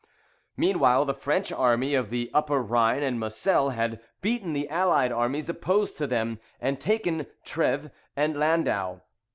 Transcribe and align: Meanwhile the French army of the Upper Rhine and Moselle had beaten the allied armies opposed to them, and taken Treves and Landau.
Meanwhile 0.57 1.05
the 1.05 1.13
French 1.13 1.51
army 1.51 1.93
of 1.93 2.09
the 2.09 2.31
Upper 2.33 2.59
Rhine 2.59 3.03
and 3.03 3.19
Moselle 3.19 3.69
had 3.69 4.01
beaten 4.19 4.53
the 4.53 4.67
allied 4.67 5.11
armies 5.11 5.47
opposed 5.47 5.95
to 5.97 6.07
them, 6.07 6.39
and 6.59 6.81
taken 6.81 7.27
Treves 7.45 7.89
and 8.15 8.35
Landau. 8.35 9.01